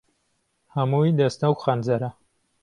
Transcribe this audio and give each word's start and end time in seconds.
ههمووى 0.75 1.09
دهستهو 1.19 1.53
خهنجەره 1.63 2.09